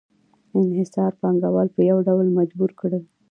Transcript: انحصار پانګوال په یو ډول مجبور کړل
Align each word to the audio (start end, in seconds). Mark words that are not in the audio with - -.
انحصار 0.59 1.11
پانګوال 1.21 1.67
په 1.75 1.81
یو 1.89 1.97
ډول 2.07 2.27
مجبور 2.39 2.71
کړل 2.79 3.03